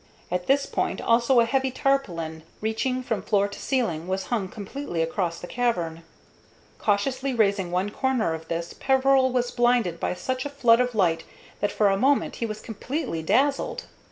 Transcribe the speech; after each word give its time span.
At 0.31 0.47
this 0.47 0.65
point 0.65 0.99
also 0.99 1.39
a 1.41 1.45
heavy 1.45 1.69
tarpaulin, 1.69 2.41
reaching 2.59 3.03
from 3.03 3.21
floor 3.21 3.47
to 3.47 3.59
ceiling, 3.61 4.07
was 4.07 4.23
hung 4.33 4.47
completely 4.47 5.03
across 5.03 5.39
the 5.39 5.45
cavern. 5.45 6.01
Cautiously 6.79 7.35
raising 7.35 7.69
one 7.69 7.91
corner 7.91 8.33
of 8.33 8.47
this, 8.47 8.73
Peveril 8.73 9.31
was 9.31 9.51
blinded 9.51 9.99
by 9.99 10.15
such 10.15 10.43
a 10.43 10.49
flood 10.49 10.79
of 10.79 10.95
light 10.95 11.23
that 11.59 11.71
for 11.71 11.89
a 11.91 11.97
moment 11.97 12.37
he 12.37 12.47
was 12.47 12.61
completely 12.61 13.21
dazzled. 13.21 13.83